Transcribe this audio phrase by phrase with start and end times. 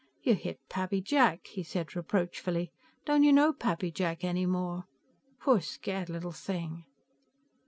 [0.23, 2.71] "You hit Pappy Jack!" he said reproachfully.
[3.05, 4.87] "Don't you know Pappy any more?
[5.39, 6.85] Poor scared little thing!"